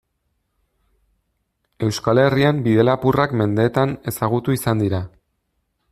Euskal 1.87 2.23
Herrian 2.23 2.63
bidelapurrak 2.69 3.37
mendeetan 3.43 3.95
ezagutu 4.13 4.57
izan 4.61 4.83
dira. 4.87 5.05